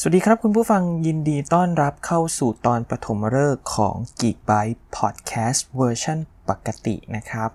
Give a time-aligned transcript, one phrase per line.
[0.00, 6.18] สวัสดีครับคุณผู้ฟังยินดีต้อนรับเข้าสู่ตอนปฐมฤกษ์ของ Geek Byte Podcast เวอร์ชัน
[6.48, 7.50] ปกตินะครับ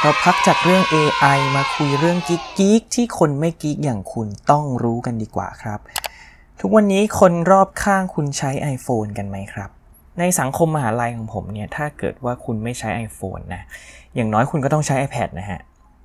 [0.00, 5.80] เราพักจากเรื่อง AI มาคุยเรื่องกิ๊กกิ๊กที่คนไม่กิ๊กอย่างคุณต้องรู้กันดีกว่าครับ
[6.60, 9.70] ทุกวันนี้คนรอบข้างคุณใช้ iPhone กันไหมครับ
[10.18, 13.62] ในสังคมมหาลัยของผมเนี่ย ถ้าเกิดว่าคุณไม่ใช้ iPhone นะ
[14.14, 15.60] อย่างน้อยคุณก็ต้องใช้ iPad นะฮะ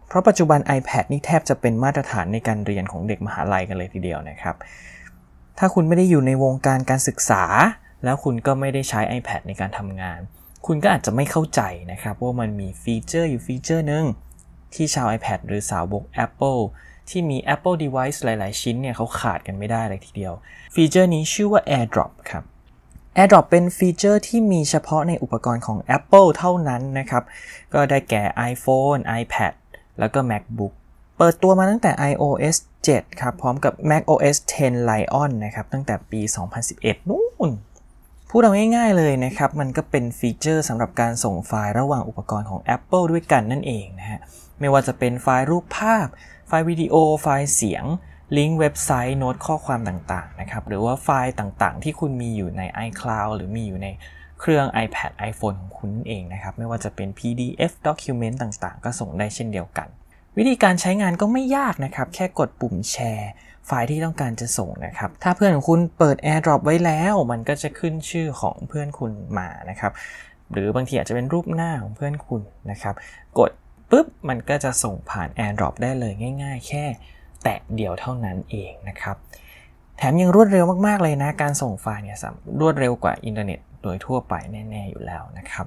[0.08, 4.56] เพราะปัจจุบัน iPad นี่แทบจะเป็นมาตรฐานในการเรียนของเด็กมหาลัยกันเลยทีเดียวนะครับ
[5.60, 7.44] ถ้าคุณไม่ได้อยู่ในวงการการศึกษา
[8.04, 10.20] แล้วคุณก็ไม่ได้ใช้ iPad ในการทำงาน
[10.66, 14.06] คุณก็อาจจะไม่เข้าใจนะครับ ว่ามันมีฟีเจอร์อยู่ฟีเจอร์หนึ่ง
[14.74, 16.62] ที่ชาว iPad หรือสาวบก Apple
[17.10, 20.34] ที่มี Apple device หลาย ๆ ชิ้นเนี่ยเขาขาดกันไม่ได้เลยทีเดียว
[20.74, 22.44] ฟีเจอร์นี้ชื่อว่า AirDrop ครับ
[23.18, 27.24] AirDrop เป็นฟีเจอร์ที่มีเฉพาะในอุปกรณ์ของ Apple เท่านั้นนะครับ
[27.74, 29.54] ก็ได้แก่ iPhone iPad
[30.00, 30.74] แล้วก็ MacBook
[31.18, 32.56] เปิดตัวมาตั้งแต่ iOS
[32.88, 36.22] 7 ครับ พร้อมกับ macOS 10 Lion นะครับ ตั้งแต่ปี
[36.66, 37.52] 2011 นู่น
[38.30, 44.20] พูดเอาง่ายๆเลยนะครับ มันก็เป็นฟีเจอร์สำหรับการส่งไฟล์ระหว่างอุปกรณ์ของ Apple ด้วยกันนั่นเองนะฮะ
[44.60, 46.08] ไม่ว่าจะเป็นไฟล์รูปภาพ
[46.48, 47.84] ไฟล์วิดีโอ ไฟล์เสียง
[48.38, 53.88] ลิงก์เว็บไซต์ โน้ตข้อความต่างๆ นะครับ หรือว่าไฟล์ต่างๆ ที่คุณมีอยู่ใน iCloud หรือมีอยู่ใน
[54.40, 59.88] เครื่อง iPad iPhone ของคุณเองนะครับ ไม่ว่าจะเป็น PDF document ต่างๆ ก็ส่งได้เช่นเดียวกัน
[60.40, 63.32] วิธีการใช้งานก็ไม่ยากนะครับ แค่กดปุ่มแชร์
[63.68, 69.92] ไฟล์ที่ต้องการจะส่งนะครับ ถ้าเพื่อนของคุณเปิด AirDrop ไว้แล้ว มันก็จะขึ้นชื่อของเพื่อนคุณมานะครับ
[70.52, 72.96] หรือบางทีอาจจะเป็นรูปหน้าของเพื่อนคุณนะครับ
[73.40, 73.52] กด
[73.92, 76.86] ปุ๊บมันก็จะส่งผ่าน AirDrop ได้เลยง่าย ๆ แค่
[77.44, 79.16] แตะเดียวเท่านั้นเองนะครับ
[79.98, 82.18] แถมยังรวดเร็วมากๆเลยนะ การส่งไฟล์เนี่ย
[82.60, 85.66] รวดเร็วกว่าอินเทอร์เน็ตโดยทั่วไปแน่ ๆ อยู่แล้วนะครับ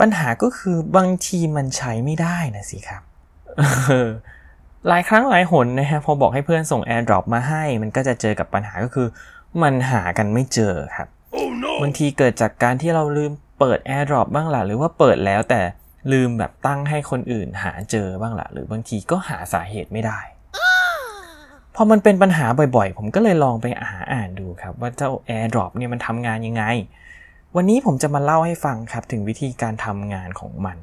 [0.00, 3.02] ปัญหาก็คือบางทีมันใช้ไม่ได้นะสิครับ
[4.88, 9.08] หลายครั้งหลายหนนะฮะพอบอกให้เพื่อนส่ง AirDrop มาให้ มันก็จะเจอกับปัญหาก็คือ
[9.62, 11.72] มันหากันไม่เจอครับ Oh no!
[11.82, 15.60] บางทีเกิดจากการที่เราลืมเปิด AirDrop บ้างล่ะหรือว่าเปิดแล้วแต่
[16.12, 20.20] ลืมแบบตั้งให้คนอื่นหาเจอบ้างล่ะหรือบางทีก็หาสาเหตุไม่ได้
[21.74, 22.46] พอมันเป็นปัญหา
[22.76, 26.64] บ่อยๆ ผมก็เลยลองไปหาอ่านดูครับ ว่าเจ้า AirDrop เนี่ยมันทำงานยังไง
[27.56, 30.76] วันนี้ผมจะมาเล่าให้ฟังครับถึงวิธีการทำงานของมัน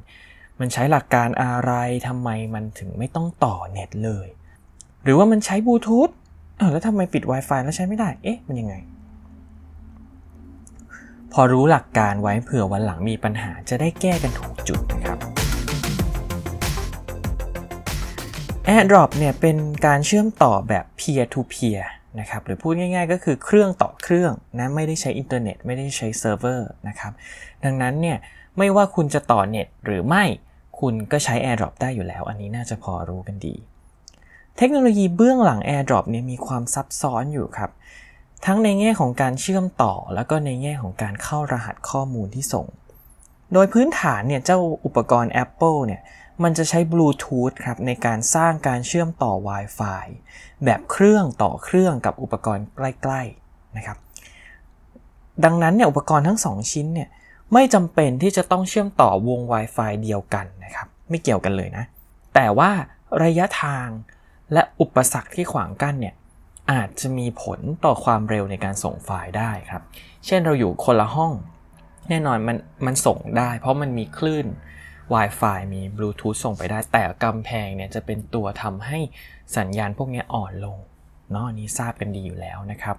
[0.59, 1.71] มันใช้หลักการอะไร
[2.07, 4.27] ทำไมมันถึงไม่ต้องต่อเน็ตเลย
[5.03, 6.09] หรือว่ามันใช้บลูทูธ
[6.59, 8.75] อ้าวแล้วทำไมปิด Wi-Fi แล้วใช้ไม่ได้ เอ๊ะ มันยังไง
[11.33, 15.17] พอรู้หลักการไว้เผื่อวันหลังมีปัญหาจะได้แก้กันถูกจุดนะครับ
[18.67, 21.83] AirDrop เนี่ยเป็นการเชื่อมต่อแบบ peer to peer
[22.19, 27.11] นะครับ หรือพูดง่าย ๆ ก็คือเครื่องต่อเครื่องนะไม่ได้ใช้อินเทอร์เน็ตไม่ได้ใช้เซิร์ฟเวอร์นะครับ
[27.63, 28.17] ดังนั้นเนี่ย
[28.57, 30.23] ไม่ว่าคุณจะต่อเน็ตหรือไม่
[30.79, 33.55] คุณก็ใช้ AirDrop ได้อยู่แล้ว อันนี้น่าจะพอรู้กันดี
[34.57, 37.71] เทคโนโลยีเบื้องหลัง AirDrop เนี่ยมีความซับซ้อนอยู่ครับ
[38.45, 42.67] ทั้งในแง่ของการเชื่อมต่อ แล้วก็ในแง่ของการเข้ารหัสข้อมูลที่ส่ง
[43.53, 46.01] โดยพื้นฐานเนี่ยเจ้าอุปกรณ์ Apple เนี่ย
[46.43, 50.05] มันจะใช้บลูทูธครับในการสร้างการเชื่อมต่อ Wi-Fi
[50.65, 53.97] แบบเครื่องต่อเครื่องกับอุปกรณ์ใกล้ ๆ นะครับ
[55.43, 57.09] ดังนั้นเนี่ยอุปกรณ์ทั้ง 2 ชิ้นเนี่ย
[57.53, 61.85] ไม่จำเป็นที่จะต้องเชื่อมต่อวง Wi-Fi เดียวกันนะครับ ไม่เกี่ยวกันเลยนะ
[62.35, 62.71] แต่ว่า
[63.23, 63.87] ระยะทาง
[64.53, 66.15] และอุปสรรคที่ขวางกั้นเนี่ย
[66.71, 69.81] อาจจะมีผลต่อความเร็วในการส่งไฟล์ได้ครับ
[70.25, 71.33] เช่นเราอยู่คนละห้อง
[72.09, 74.47] แน่นอนมันมันส่งได้ เพราะมันมีคลื่น
[75.13, 78.99] Wi-Fi มีบลูทูธส่งไปได้ แต่กำแพงเนี่ยจะเป็นตัวทำให้
[79.57, 80.77] สัญญาณพวกนี้อ่อนลง
[81.31, 82.95] เนาะนนี้ทราบกันดีอยู่แล้วนะครับ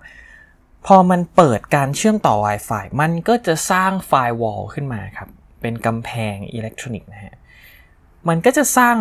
[0.93, 4.13] พอมันเปิดการเชื่อมต่อ Wi-Fi มันก็จะสร้างไฟ
[4.43, 5.29] วอลขึ้นมาครับ
[5.61, 7.35] เป็นกำแพงอิเล็กทรอนิกส์นะฮะ
[8.29, 8.97] มันก็จะสร้าง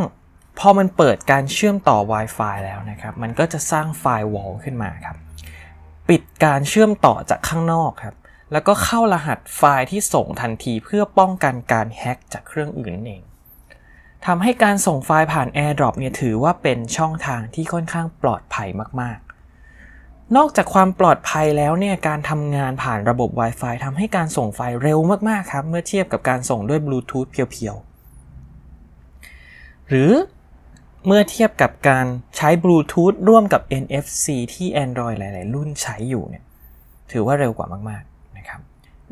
[0.60, 5.18] พอมันเปิดการเชื่อมต่อ Wi-Fi แล้วนะครับ มันก็จะสร้างไฟวอลขึ้นมาครับ
[6.10, 8.16] ปิดการเชื่อมต่อจากข้างนอกครับ
[8.52, 13.22] แล้วก็เข้ารหัสไฟล์ที่ส่งทันทีเพื่อป้องกันการแฮ็กจากเครื่องอื่นเอง
[14.26, 18.70] ทำให้การส่งไฟล์ผ่าน AirDrop เนี่ยถือว่าเป็นช่องทางที่ค่อนข้างปลอดภัย
[19.04, 19.20] มาก
[20.36, 27.76] นอกจากความปลอดภัยแล้วเนี่ยการทำงานผ่านระบบ Wi-Fi ทำให้การส่งไฟล์เร็วมาก ๆ ครับ เมื่อเทียบกับการส่งด้วยบลูทูธเพียว
[28.62, 30.12] ๆ หรือ
[31.06, 32.06] เมื่อเทียบกับการ
[32.38, 36.44] ใช้บลูทูธร่วมกับ NFC ที่ Android หลาย ๆ รุ่นใช้อยู่เนี่ย
[37.12, 38.60] ถือว่าเร็วกว่ามาก ๆ นะครับ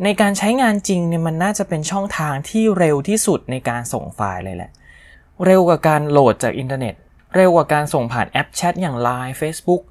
[0.04, 4.72] ในการใช้งานจริงเนี่ยมันน่าจะเป็นช่องทางที่เร็วที่สุดในการส่งไฟล์เลยแหละ
[5.46, 6.96] เร็วกว่าการโหลดจากอินเทอร์เน็ต
[7.36, 9.82] เร็วกว่าการส่งผ่านแอปแชทอย่าง Line Facebook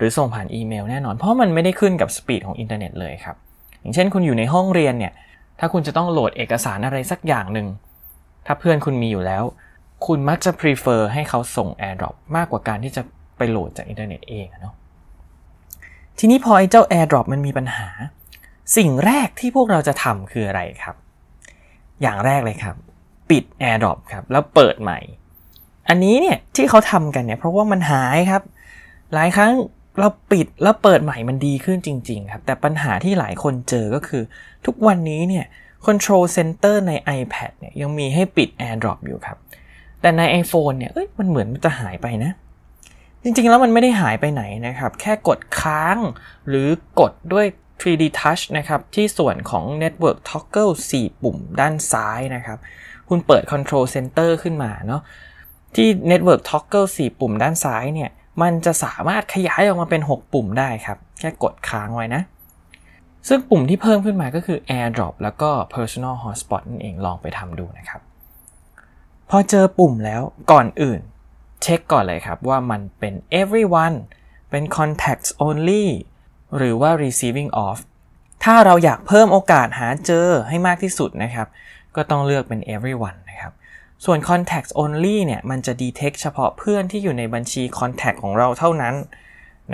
[0.00, 3.36] หรือส่งผ่านอีเมลแน่นอน เพราะมันไม่ได้ขึ้นกับ speed ของอินเทอร์เน็ตเลยครับ
[3.80, 5.12] อย่างเช่นคุณอยู่ในห้องเรียนเนี่ย
[5.58, 7.66] ถ้าคุณจะต้องโหลดเอกสารอะไรสักอย่างหนึ่ง
[8.46, 9.42] ถ้าเพื่อนคุณมีอยู่แล้ว
[10.06, 13.02] คุณมักจะ prefer ให้เขาส่ง AirDrop มากกว่าการที่จะ
[13.36, 14.74] ไปโหลดจากอินเทอร์เน็ตเองเนาะ
[16.18, 17.88] ทีนี้พอไอ้เจ้า AirDrop มันมีปัญหา
[18.76, 20.96] สิ่งแรกที่พวกเราจะทำคืออะไรครับ
[22.02, 22.76] อย่างแรกเลยครับ
[23.30, 24.98] ปิด AirDrop ครับ แล้วเปิดใหม่
[25.88, 28.42] อันนี้เนี่ยที่เขาทำกันเนี่ยเพราะว่ามันหายครับ
[29.14, 29.52] หลายครั้ง
[29.98, 34.22] เราปิดแล้วเปิดใหม่มันดีขึ้นจริง ๆ ครับ แต่ปัญหาที่หลายคนเจอก็คือ
[34.66, 35.44] ทุกวันนี้เนี่ย
[35.86, 39.38] Control Center ใน iPad เนี่ยยังมีให้ปิด AirDrop อยู่ครับ
[40.00, 42.32] แต่ใน iPhone เนี่ยเอ้ยมันเหมือนมันจะหายไปนะ
[43.22, 45.96] จริง ๆ แล้วมันไม่ได้หายไปไหนนะครับ แค่กดค้าง
[46.48, 46.68] หรือ
[47.00, 47.46] กดด้วย
[47.80, 52.58] 3D Touch นะครับ ที่ส่วนของ Network Toggle 4 ปุ่มด้านซ้ายนะครับ
[53.08, 55.02] คุณเปิด Control Center ขึ้นมาเนาะ
[55.74, 58.10] ที่ Network Toggle 4 ปุ่มด้านซ้ายเนี่ย
[58.42, 62.22] มันจะสามารถขยายออกมาเป็น 6 ปุ่มได้ครับ แค่กดค้างไว้นะ
[63.28, 68.00] ซึ่งปุ่มที่เพิ่มขึ้นมาก็คือ AirDrop แล้วก็ Personal Hotspot นั่นเองลองไปทำดูนะครับ
[69.30, 70.22] พอเจอปุ่มแล้ว
[70.52, 71.00] ก่อนอื่น
[71.62, 73.96] เช็คก่อนเลยครับว่ามันเป็น everyone
[74.50, 75.86] เป็น contacts only
[76.56, 77.78] หรือว่า receiving off
[78.44, 81.48] ถ้าเราอยากเพิ่มโอกาสหาเจอให้มากที่สุดนะครับ
[81.96, 83.52] ก็ต้องเลือกเป็น everyone นะครับ
[84.04, 88.94] ส่วน contacts only เนี่ยมันจะ detect เฉพาะเพื่อนที่อยู่ในบัญชี contact ของเราเท่านั้น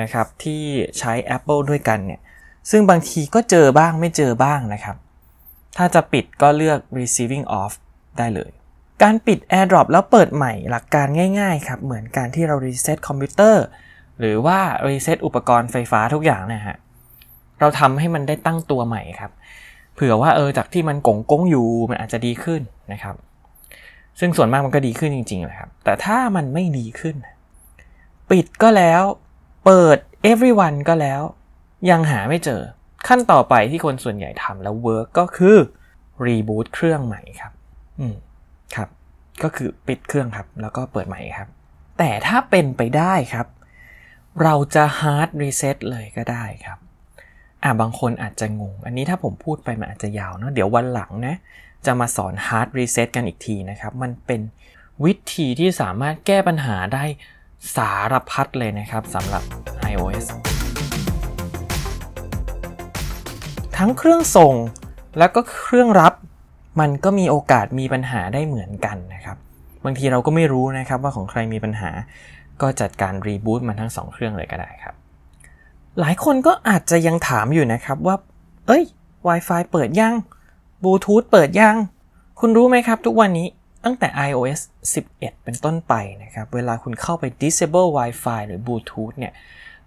[0.00, 0.62] นะครับที่
[0.99, 2.20] ใช้ Apple ด้วยกันเนี่ย
[2.70, 4.96] ซึ่งบางทีก็เจอบ้างไม่เจอบ้างนะครับ
[5.76, 7.73] ถ้าจะปิดก็เลือก receiving off
[8.19, 8.50] ได้เลย
[9.02, 11.06] การปิด AirDrop แล้วเปิดใหม่หลักการ
[11.40, 13.64] ง่ายๆครับเหมือนการที่เรา reset คอมพิวเตอร์
[14.20, 16.76] หรือว่า reset อุปกรณ์ไฟฟ้าทุกอย่างนะฮะ
[17.61, 19.31] เราทำให้มันได้ตั้งตัวใหม่ครับ
[19.94, 22.61] เผื่อว่าเออจากที่มันกงกงอยู่มันอาจจะดีขึ้น
[22.93, 23.14] นะครับ
[24.21, 27.17] ซึ่งส่วนมากมันก็ดีขึ้นจริงๆแหละครับ แต่ถ้ามันไม่ดีขึ้น
[28.31, 29.03] ปิดก็แล้ว
[29.65, 29.99] เปิด
[30.31, 31.23] everyone ก็แล้ว
[31.91, 32.61] ยังหาไม่เจอ
[33.09, 35.57] ขั้นต่อไปที่คนส่วนใหญ่ทำแล้วเวิร์กก็คือ
[36.27, 37.53] reboot เครื่องใหม่ครับ
[38.01, 38.15] อืม
[38.75, 38.89] ครับ
[39.43, 41.49] ก็คือปิดเครื่องครับ แล้วก็เปิดใหม่ครับ
[41.99, 43.47] แต่ถ้าเป็นไปได้ครับ
[44.43, 46.79] เราจะ hard reset เลยก็ได้ครับ
[47.63, 51.35] อ่าบางคนอาจจะงง อันนี้ถ้าผมพูดไปมันอาจจะยาวเนาะ เดี๋ยววันหลังนะ
[51.87, 54.40] จะมาสอน hard reset กันอีกทีนะครับ มันเป็น
[55.05, 57.05] วิธีที่สามารถแก้ปัญหาได้
[57.76, 59.43] สารพัดเลยนะครับสำหรับ
[59.93, 60.26] iOS
[63.76, 64.55] ทั้งเครื่องส่ง
[65.19, 66.14] แล้วก็เครื่องรับ
[66.81, 69.37] มันก็มีโอกาสมีปัญหาได้เหมือนกันนะครับ
[69.84, 71.90] บางทีเราก็ไม่รู้นะครับว่าของใครมีปัญหา
[72.62, 74.94] ก็จัดการรีบูตมันทั้งสองเครื่องเลยก็ได้ครับ
[76.00, 78.17] หลายคนก็อาจจะยังถามอยู่นะครับว่า
[78.67, 78.84] เอ้ย
[79.29, 80.14] Wi-Fi เปิดยัง
[80.82, 81.76] บลูทูธเปิดยัง
[82.40, 83.49] คุณรู้ไหมครับทุกวันนี้
[83.84, 84.61] ตั้งแต่ iOS
[84.96, 89.32] 11 เป็นต้นไปนะครับ เวลาคุณเข้าไป disable Wi-Fi หรือ Bluetooth เนี่ย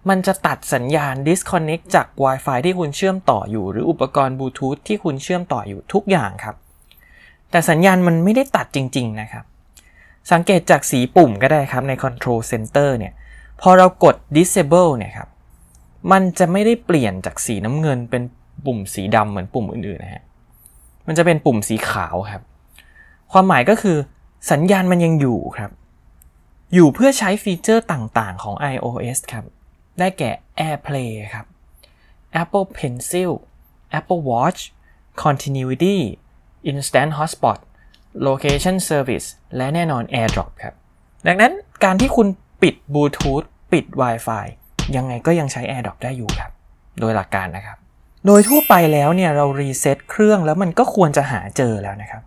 [0.08, 6.56] มันจะตัดสัญญาณ disconnect จาก Wi-Fi ที่คุณเชื่อมต่ออยู่ หรืออุปกรณ์ Bluetooth ที่คุณเชื่อมต่ออยู่ทุกอย่างครับ
[7.50, 9.44] แต่สัญญาณมันไม่ได้ตัดจริง ๆ นะครับ
[10.32, 13.12] สังเกตจากสีปุ่มก็ได้ครับใน Control Center เนี่ย
[13.60, 15.28] พอเรากด disable เนี่ยครับ
[16.12, 18.22] มันจะไม่ได้เปลี่ยนจากสีน้ำเงินเป็น
[18.66, 20.22] ปุ่มสีดำเหมือนปุ่มอื่นๆนะฮะ
[21.10, 22.42] มันจะเป็นปุ่มสีขาวครับ
[23.32, 23.96] ความหมายก็คือ
[24.50, 25.70] สัญญาณมันยังอยู่ครับ
[26.74, 29.44] อยู่เพื่อใช้ฟีเจอร์ต่างๆของ iOS ครับ
[29.98, 30.30] ได้แก่
[30.68, 31.46] AirPlay ครับ
[32.42, 33.30] Apple Pencil
[33.98, 34.60] Apple Watch
[35.22, 35.98] Continuity
[36.70, 37.58] Instant Hotspot
[38.26, 39.26] Location Service
[39.56, 40.74] และแน่นอน AirDrop ครับ
[41.26, 41.52] ดังนั้น
[41.84, 42.28] การที่คุณ
[42.62, 44.44] ปิด Bluetooth ปิด Wi-Fi
[44.96, 46.50] ยังไงก็ยังใช้ AirDrop ได้อยู่ครับ
[47.00, 47.78] โดยหลักการนะครับ
[48.26, 52.22] โดยทั่วไปแล้วเนี่ยเรารีเซ็ตเครื่องแล้วมันก็ควรจะหาเจอแล้วนะครับ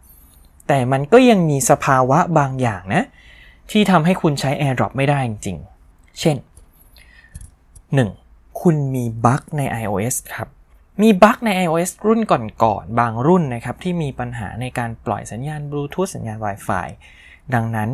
[0.68, 3.04] แต่มันก็ยังมีสภาวะบางอย่างนะ
[3.72, 6.38] ที่ทำให้คุณใช้ AirDrop ไม่ได้จริงๆ เช่น
[8.08, 8.62] 1.
[8.62, 10.48] คุณมีบั๊กใน iOS ครับ
[11.02, 16.88] มีบั๊กใน iOS รุ่นก่อนๆ บางรุ่นนะครับ ที่มีปัญหาในการปล่อยสัญญาณบลูทูธสัญญาณ Wi-Fi
[17.54, 17.90] ดังนั้น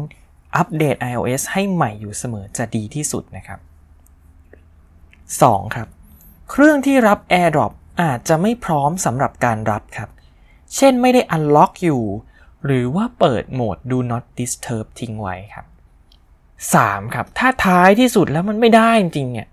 [0.56, 3.60] อัปเดต iOS ให้ใหม่อยู่เสมอจะดีที่สุดนะครับ
[4.92, 5.76] 2.
[5.76, 5.88] ครับ
[6.50, 10.10] เครื่องที่รับ AirDrop อาจจะไม่พร้อมสำหรับการรับครับ
[10.76, 12.04] เช่นไม่ได้ unlock อยู่
[12.66, 15.66] หรือว่าเปิดโหมด do not disturb ทิ้งไว้ครับ
[16.60, 17.16] 3.
[17.16, 19.48] ครับ ถ้าท้ายที่สุดแล้วมันไม่ได้จริงเนี่ย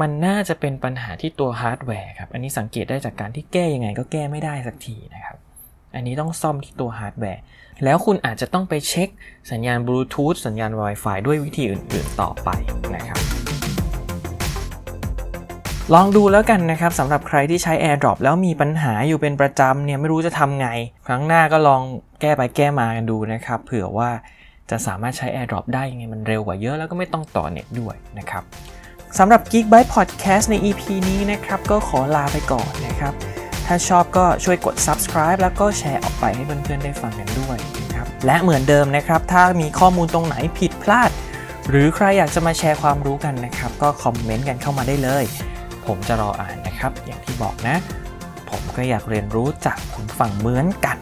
[0.00, 5.36] มันน่าจะเป็นปัญหาที่ตัวฮาร์ดแวร์ครับ อันนี้สังเกตได้จากการที่แก้ยังไงก็แก้ไม่ได้สักทีนะครับ
[5.94, 7.42] อันนี้ต้องซ่อมที่ตัวฮาร์ดแวร์
[7.84, 9.08] แล้วคุณอาจจะต้องไปเช็ค
[9.50, 12.48] สัญญาณบลูทูธสัญญาณ Wi-Fi ด้วยวิธีอื่น ๆ ต่อไป
[12.94, 13.35] นะครับ
[15.94, 20.68] ลองดูแล้วกันนะครับสำหรับใครที่ใช้ AirDrop แล้วมีปัญหาอยู่เป็นประจำเนี่ยไม่รู้จะทำไง
[21.06, 21.82] ครั้งหน้าก็ลอง
[22.20, 24.10] แก้ไปแก้มากันดูนะครับ เผื่อว่า
[24.70, 28.42] จะสามารถใช้ AirDrop ได้ยังไงมันเร็วกว่าเยอะแล้วก็ไม่ต้องต่อเน็ตด้วยนะครับ
[29.18, 33.14] สำหรับ Geek Byte Podcast ใน EP นี้นะครับ ก็ขอลาไปก่อนนะครับ
[33.66, 41.10] ถ้าชอบก็ช่วยกด subscribe แล้วก็แชร์ออกไปให้เพื่อนๆได้ฟังกันด้วยนะครับและเหมือนเดิมนะครับ ถ้ามีข้อมูลตรงไหนผิดพลาด
[41.68, 45.26] หรือใครอยากจะมาแชร์ความรู้กันนะครับ ก็คอมเมนต์กันเข้ามาได้เลย
[45.86, 47.76] ผมจะรออ่านนะครับ อย่างที่บอกนะ
[48.50, 50.96] ผมก็อยากเรียนรู้จากคุณฝั่งเหมือนกัน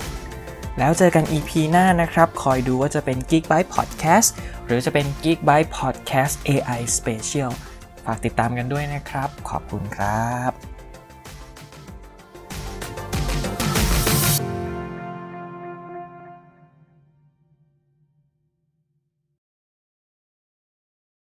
[0.79, 4.29] แล้วเจอกัน EP หน้านะครับ คอยดูว่าจะเป็น Geek Byte Podcast
[4.67, 7.51] หรือจะเป็น Geek Byte Podcast AI Special
[8.05, 10.74] ฝากติดตามกันด้วยนะครับ ขอบคุณครับ